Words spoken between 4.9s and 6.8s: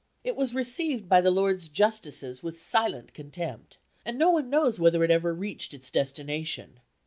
it ever reached its destination.